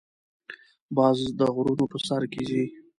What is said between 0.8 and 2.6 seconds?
باز د غرونو په سر کې